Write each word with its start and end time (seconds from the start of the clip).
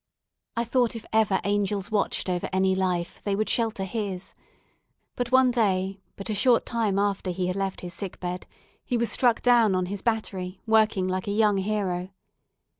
I 0.57 0.63
thought 0.63 0.95
if 0.95 1.05
ever 1.13 1.39
angels 1.43 1.91
watched 1.91 2.27
over 2.27 2.49
any 2.51 2.73
life, 2.73 3.21
they 3.21 3.35
would 3.35 3.49
shelter 3.51 3.83
his; 3.83 4.33
but 5.15 5.31
one 5.31 5.51
day, 5.51 6.01
but 6.15 6.27
a 6.27 6.33
short 6.33 6.65
time 6.65 6.97
after 6.97 7.29
he 7.29 7.45
had 7.45 7.55
left 7.55 7.81
his 7.81 7.93
sick 7.93 8.19
bed, 8.19 8.47
he 8.83 8.97
was 8.97 9.11
struck 9.11 9.43
down 9.43 9.75
on 9.75 9.85
his 9.85 10.01
battery, 10.01 10.59
working 10.65 11.07
like 11.07 11.27
a 11.27 11.31
young 11.31 11.57
hero. 11.57 12.09